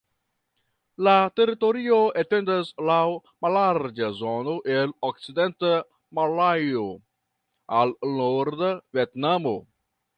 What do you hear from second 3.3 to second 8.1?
mallarĝa zono el okcidenta Himalajo al